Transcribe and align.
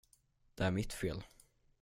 Det 0.55 0.63
är 0.63 0.71
mitt 0.71 0.93
fel. 0.93 1.23